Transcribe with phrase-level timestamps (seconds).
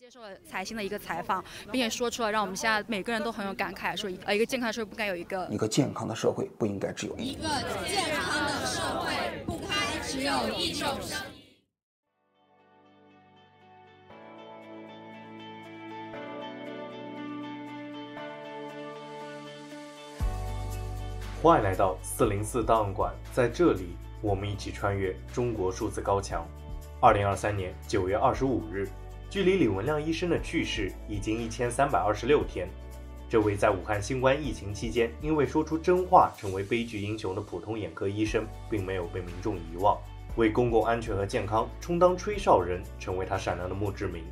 [0.00, 7.42] 接受了财新的一个采访，并且说出了让我们现在每个人都很有感慨，说呃一个健康的社会不该有一个一个健康的社会不应该只有一个
[7.86, 11.42] 健康的社会不该只有一种声音。
[21.42, 26.48] 欢迎来到四零四档案馆，在这里我们一起穿越中国数字高墙。
[27.02, 28.88] 二零二三年九月二十五日。
[29.30, 32.68] 距离李文亮医生的去世已经一千三百二十六天，
[33.28, 39.96] 这位在武汉新冠疫情期间因为说出真话成为悲剧英雄的普通眼科医生，并没有被民众遗忘，
[40.34, 44.24] 为公共安全和健康充当吹哨人，成为他闪亮的墓志铭。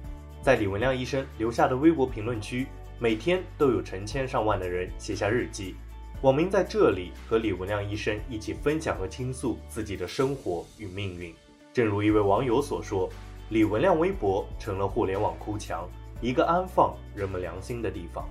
[0.43, 2.67] 在李文亮医生留下的微博评论区，
[2.99, 5.77] 每天都有成千上万的人写下日记，
[6.23, 11.33] 网民在这里和李文亮医生一起分享和倾诉自己的生活与命运。
[11.73, 13.09] 正如一位网友所说。
[13.51, 15.89] 李文亮微博成了互联网哭墙，
[16.21, 18.29] 一个安放人们良心的地方。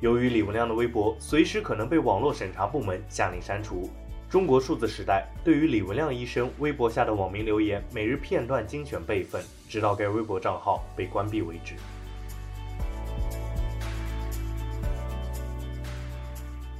[0.00, 3.90] 由于李文亮的微博随时可能被网络审查部门下令删除，
[4.30, 11.74] 中国数字时代对于李文亮医生微博下的网民留言每日片段精选备份，直到该微博账号被关闭为止。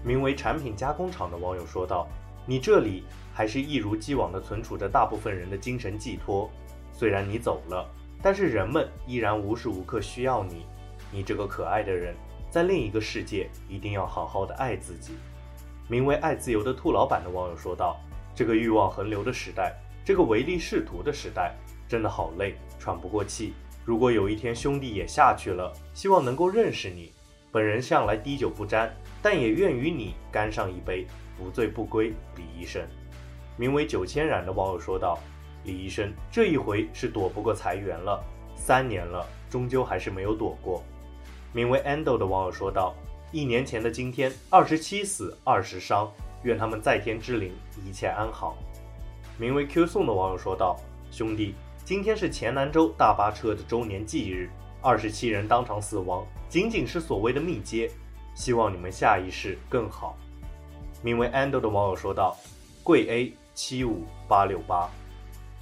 [0.05, 2.07] 名为“产品加工厂”的网友说道
[2.47, 6.49] ：“你这里还是一如既往地存储着大部分人的精神寄托。”
[7.05, 7.87] 虽然你走了，
[8.23, 10.65] 但是人们依然无时无刻需要你。
[11.13, 12.15] 你这个可爱的人，
[12.51, 15.13] 在另一个世界一定要好好的爱自己。
[15.87, 18.01] 名为“爱自由”的兔老板的网友说道
[18.35, 21.55] ：“这个欲望横流的时代，这个唯利是图的时代，
[21.87, 23.53] 真的好累，喘不过气。
[23.85, 27.13] 如果有一天兄弟也下去了，希望能够认识你。
[27.53, 32.83] 本人向来滴酒不沾，但也愿与你干上一杯，不醉不归。”李医生。
[33.59, 35.19] 名为“九千染”的网友说道。
[35.65, 38.23] 李医生这一回是躲不过裁员了，
[38.55, 40.83] 三年了，终究还是没有躲过。
[41.53, 42.95] 名为 Endo 的网友说道
[43.33, 46.11] ：“一年前的今天，二十七死，二十伤，
[46.43, 47.53] 愿他们在天之灵
[47.85, 48.57] 一切安好。”
[49.39, 50.79] 名为 Q 宋的网友说道
[51.11, 54.51] ：“兄弟，今天是黔南州大巴车的周年忌日，
[54.83, 57.91] 二十七人当场死亡，仅仅是所谓的密接，
[58.35, 60.17] 希望你们下一世更好。”
[61.03, 62.37] 名为 Endo 的网友说道
[62.83, 64.91] ：“贵 A 七五八六八。”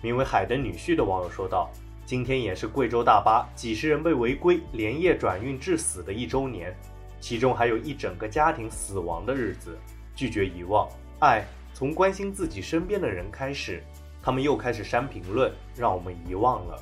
[0.03, 1.71] 名为海的女婿的网友说道
[2.05, 6.77] ：“今天也是贵州大巴几十人被违规连夜转运致死的一周年，
[7.21, 9.79] 其中还有一整个家庭死亡的日子。
[10.15, 10.89] 拒绝遗忘，
[11.21, 13.81] 爱从关心自己身边的人开始。
[14.21, 16.77] 他们又开始删评论，让我们遗忘了。”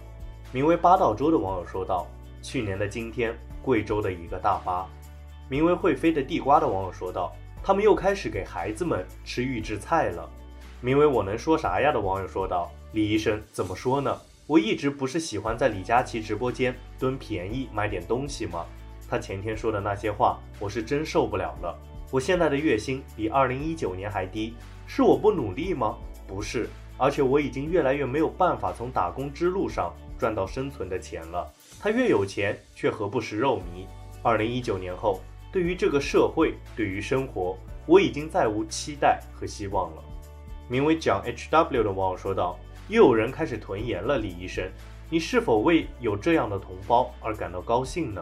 [0.50, 2.06] 名为八道洲的网友说道
[2.40, 4.88] ：“去年的今天，贵州的一个大巴。”
[5.50, 10.26] 名为会飞的地瓜的网友说道：“他们又开始给孩子们吃预制菜了。”
[10.80, 12.70] 名为我能说啥呀的网友说道。
[12.92, 14.20] 李医生怎么说呢？
[14.48, 18.66] 我一直不是喜欢在李佳琦直播间蹲便宜买点东西吗？
[19.08, 21.78] 他前天说的那些话，我是真受不了了。
[22.10, 24.54] 我现在的月薪比二零一九年还低，
[24.88, 25.96] 是我不努力吗？
[26.26, 26.68] 不是，
[26.98, 31.48] 而且我已经越来越没有办法从打工之路上赚到生存的钱了。
[31.78, 33.86] 他越有钱，却何不食肉糜？
[34.20, 35.20] 二零一九年后，
[35.52, 40.02] 对于这个社会，对于生活，我已经再无期待和希望了。
[40.68, 42.58] 名为蒋 HW 的网友说道。
[42.90, 44.68] 又有人开始囤盐了，李医生，
[45.08, 48.20] 你是否为有这样的同胞而感到高兴呢？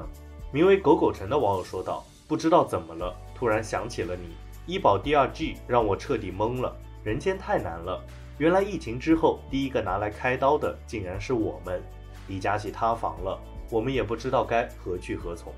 [0.53, 4.37] 名为狗狗城的网友说道：“不知道怎么了，突然想起了你。
[4.67, 7.99] 医保第二季让我彻底懵了，人间太难了。
[8.37, 11.83] 原来疫情之后第一个拿来开刀的竟然是我们。
[12.27, 13.41] 李佳琦塌房了，
[13.71, 15.51] 我们也不知道该何去何从。”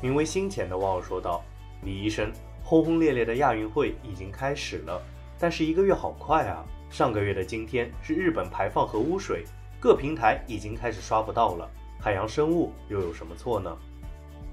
[0.00, 1.42] 名为心浅的网友说道
[1.82, 2.30] ：“李医生，
[2.62, 5.02] 轰轰烈烈的亚运会已经开始了。”
[5.44, 6.64] 但是一个月好快啊！
[6.88, 9.44] 上个月的今天是日本排放核污水，
[9.78, 11.70] 各平台已经开始刷不到了。
[12.00, 13.76] 海洋生物又有什么错呢？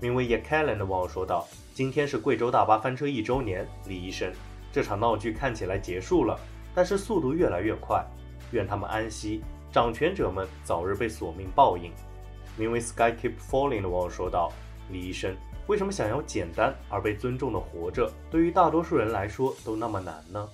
[0.01, 4.34] 名为 Yakalen 的网友说道：“今天是贵州大巴翻车一周年，李医生，
[4.69, 6.38] 这场闹剧看起来结束了，
[6.75, 8.06] 但是速度越来越快。
[8.51, 9.41] 愿他们安息，
[9.72, 11.89] 掌权者们早日被索命报应。”
[12.60, 14.51] 名为 Sky Keep Falling 的网友说道
[14.92, 15.33] ：“李医生，
[15.68, 20.45] 为什么想要简单而被尊重的活着，对于大多数人来说都那么难呢？”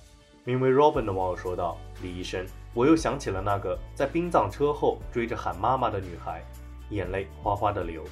[0.48, 2.42] 名为 Robin 的网友说道：“李医生，
[2.72, 6.42] 我又想起了那个在殡葬车后追着喊妈妈的女孩，
[6.88, 8.02] 眼泪哗哗的流。”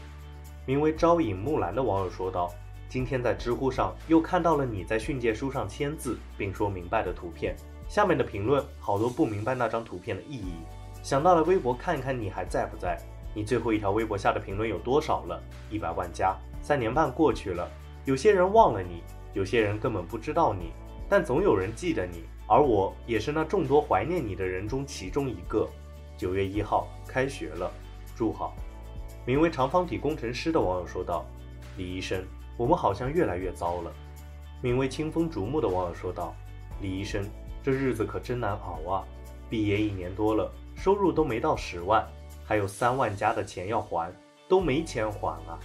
[0.67, 2.53] 名为朝影木兰的网友说道
[2.91, 7.57] ：“今天在知乎上又看到了你在训诫书上签字并说明白的图片，
[7.89, 10.57] 下面的评论好多不明白那张图片的意义。
[11.03, 13.01] 想到了微博看看你还在不在？
[13.33, 15.43] 你最后一条微博下的评论有多少了？
[15.71, 16.37] 一百万加。
[16.61, 17.67] 三年半过去了，
[18.05, 20.71] 有些人忘了你，有些人根本不知道你。”
[21.09, 25.69] 但总有人记得你，而我也是那众多怀念你的人中其中一个。
[26.17, 27.71] 九月一号开学了，
[28.17, 28.55] 祝好。
[29.27, 31.27] 名为长方体工程师的网友说道
[31.77, 32.25] ：“李医生，
[32.57, 33.93] 我们好像越来越糟了。”
[34.63, 36.35] 名为清风竹木的网友说道
[36.81, 37.23] ：“李医生，
[37.63, 39.05] 这日子可真难熬啊！
[39.51, 42.07] 毕业一年多了，收入都没到十万，
[42.45, 44.11] 还有三万加的钱要还，
[44.49, 45.59] 都没钱还啊！”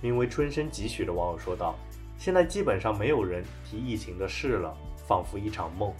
[0.00, 1.74] 名为春生几许的网友说道
[2.22, 4.72] ：“现在基本上没有人提疫情的事了，
[5.08, 5.92] 仿佛一场梦。”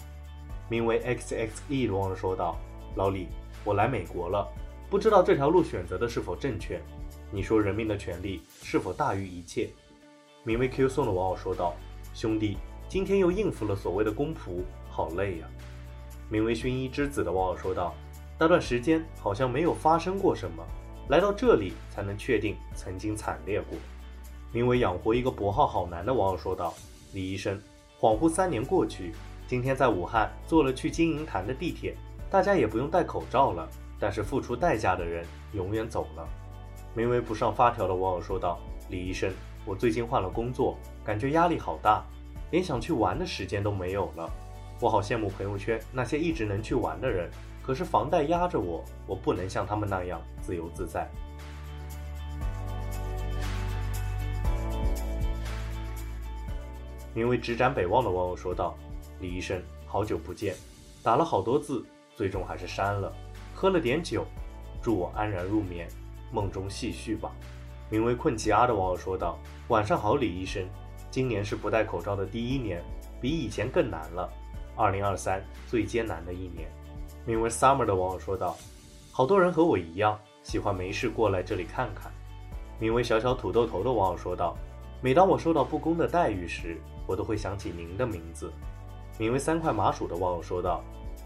[0.70, 2.56] 名为 XXE 的网友说道
[2.94, 3.26] ：“老李，
[3.64, 4.46] 我来美国了，
[4.88, 6.80] 不知道这条路选择的是否正确？
[7.32, 9.68] 你说人民的权利是否大于一切？”
[10.46, 11.74] 名为 Q 送的网友说道
[12.14, 12.56] ：“兄弟，
[12.88, 15.48] 今天又应付了所谓的公仆，好累呀。”
[16.30, 17.96] 名为薰衣之子的网友说道
[18.38, 20.64] ：“那段时间好像没有发生过什么，
[21.08, 23.76] 来到这里才能确定曾经惨烈过。”
[24.52, 26.74] 名为养活一个博号好难的网友说道
[27.14, 27.58] ：“李医生，
[27.98, 29.14] 恍惚三年过去。”
[29.48, 31.94] 今天在武汉坐了去金银潭的地铁，
[32.30, 33.66] 大家也不用戴口罩了，
[33.98, 36.28] 但是付出代价的人永远走了。
[36.94, 38.60] 名为不上发条的网友说道
[38.90, 39.32] ：“李医生，
[39.64, 42.04] 我最近换了工作，感觉压力好大，
[42.50, 44.30] 连想去玩的时间都没有了。
[44.80, 47.30] 我好羡慕朋友圈那些一直能去玩的人，
[47.62, 51.08] 可是房贷压着我，我不能像他们那样自由自在。”
[57.14, 58.76] 名为直斩北望的网友说道。
[59.20, 60.56] 李医生，好久不见，
[61.00, 61.84] 打了好多字，
[62.16, 63.12] 最终还是删了。
[63.54, 64.26] 喝了点酒，
[64.82, 65.86] 祝我安然入眠，
[66.32, 67.30] 梦中细叙吧。
[67.88, 69.38] 名为困奇阿的网友说道
[69.68, 70.66] ：“晚上好，李医生，
[71.08, 72.82] 今年是不戴口罩的第一年，
[73.20, 74.28] 比以前更难了。
[74.74, 76.68] 二零二三最艰难的一年。”
[77.24, 78.56] 名为 Summer 的网友说道
[79.12, 82.10] ：“好多人和我一样，喜欢没事过来这里看看。”
[82.80, 84.56] 名为小小土豆头的网友说道
[85.02, 88.52] ：“每当我受到不公的待遇时，我都会想起您的名字。”
[89.18, 90.82] 名为三块麻薯的网友说道：“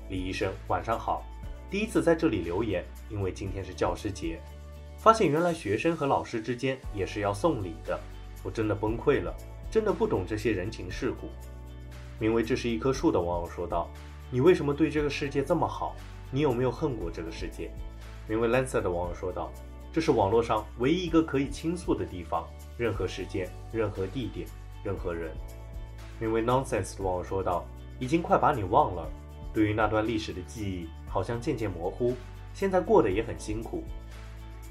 [0.09, 1.23] 李医生，晚上好。
[1.71, 4.41] 第一次在这里留言，因为今天是教师节，
[4.97, 8.01] 发现原来学生和老师之间也是要送礼的，
[8.43, 9.35] 我真的崩溃了，
[9.71, 11.29] 真的不懂这些人情世故。”
[12.19, 13.91] 名为这是一棵树的网友说道
[14.33, 15.95] ：“你为什么对这个世界这么好？
[16.31, 17.71] 你有没有恨过这个世界？”
[18.27, 19.53] 名为 Lancer 的网友说道
[19.97, 22.47] ：“这是网络上唯一一个可以倾诉的地方，
[22.77, 24.47] 任何时间、任何地点、
[24.85, 25.35] 任何人。”
[26.21, 27.65] 名为 Nonsense 的网友说道。
[27.99, 29.11] 已经快把你忘了，
[29.55, 32.15] 对于那段历史的记忆好像渐渐模糊。
[32.53, 33.85] 现在过得也很辛苦。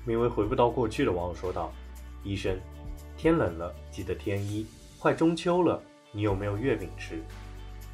[0.05, 1.73] 名为回不到过去的网友说道
[2.23, 2.55] ：“医生，
[3.17, 4.63] 天冷了记得添衣。
[4.99, 5.81] 快中秋了，
[6.11, 7.19] 你有没有月饼吃？”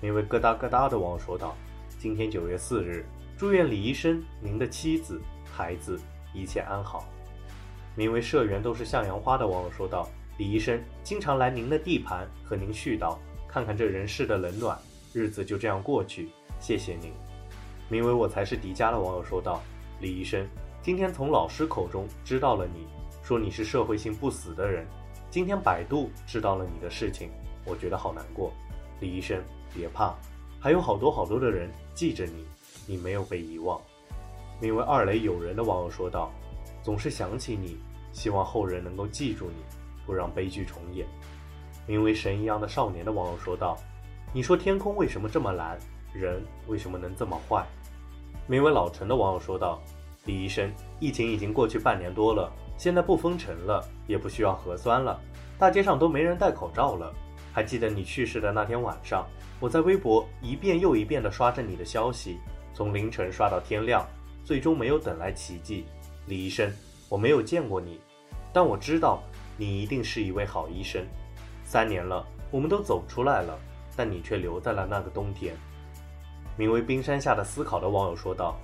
[0.04, 1.56] 名为咯哒咯哒的网友说道
[1.98, 3.06] ：“今天九月四日，
[3.38, 5.98] 祝愿李医生、您的妻子、孩子
[6.34, 7.06] 一切安好。”
[7.96, 10.08] 名为社员都是向阳花的网友说道
[10.38, 13.18] ：“李医生经常来您的地盘和您絮叨，
[13.48, 14.78] 看看这人世的冷暖。”
[15.14, 16.30] 日子就这样过去，
[16.60, 17.12] 谢谢您。
[17.90, 19.62] 名为我才是迪迦的网友说道
[20.00, 20.48] ：“李医生，
[20.82, 22.88] 今天从老师口中知道了你，
[23.22, 24.88] 说你是社会性不死的人。
[25.30, 27.30] 今天百度知道了你的事情，
[27.66, 28.54] 我觉得好难过。
[29.02, 29.44] 李医生，
[29.76, 30.16] 别怕，
[30.62, 32.46] 还有好多好多的人记着你，
[32.88, 33.82] 你没有被遗忘。”
[34.62, 36.32] 名为二雷友人的网友说道
[36.82, 37.78] ：“总是想起你，
[38.12, 39.64] 希望后人能够记住你，
[40.06, 41.08] 不让悲剧重演。”
[41.88, 43.78] 名为神一样的少年的网友说道。
[44.34, 45.78] 你说天空为什么这么蓝？
[46.14, 47.66] 人为什么能这么坏？
[48.48, 49.82] 名为老陈的网友说道
[50.24, 55.20] ：“李医生，疫情已经过去半年多了，现在不封城了，也不需要核酸了，
[55.60, 57.14] 大街上都没人戴口罩了。
[57.52, 59.28] 还记得你去世的那天晚上，
[59.60, 62.38] 我在微博一遍又一遍地刷着你的消息，
[62.74, 64.08] 从凌晨刷到天亮，
[64.46, 65.84] 最终没有等来奇迹。
[66.28, 66.72] 李医生，
[67.10, 68.00] 我没有见过你，
[68.54, 69.22] 但我知道
[69.58, 71.06] 你一定是一位好医生。
[71.64, 73.58] 三年了，我们都走出来了。”
[73.94, 75.54] 但你却留在了那个冬天。
[76.56, 78.58] 名为冰山下的思考的网友说道：“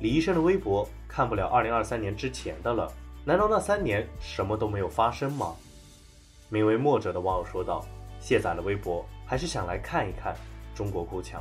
[0.00, 2.92] 李医生的微博看不了2023年之前的了，
[3.24, 5.54] 难道那三年什么都没有发生吗？”
[6.50, 7.86] 名为墨者的网友说道
[8.18, 10.36] ：“卸载了微博，还是想来看一看
[10.74, 11.40] 中国哭墙。”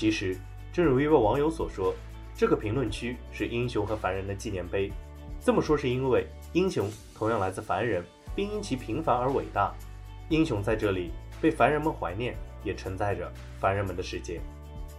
[0.00, 0.34] 其实，
[0.72, 1.94] 正如一位网友所说，
[2.34, 4.90] 这个评论区是英雄和凡人的纪念碑。
[5.44, 6.90] 这么说是因为英雄。
[7.14, 8.02] 同样来自凡人，
[8.34, 9.74] 并因其平凡而伟大。
[10.30, 14.40] 英雄在这里被凡人们怀念，也承载着凡人们的世界。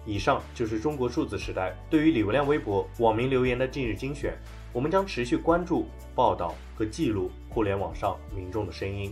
[0.05, 4.37] 以上就是中国数字时代对于李文亮微博网民留言的近日精选。
[4.71, 9.11] 我们将持续关注、报道和记录互联网上民众的声音。